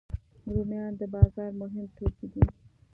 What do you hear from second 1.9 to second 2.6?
توکي دي